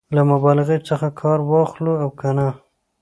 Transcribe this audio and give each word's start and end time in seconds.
له 0.15 0.21
مبالغې 0.31 0.77
څخه 0.89 1.07
کار 1.21 1.39
واخلو 1.51 1.93
او 2.03 2.09
که 2.19 2.29
نه؟ 2.37 2.47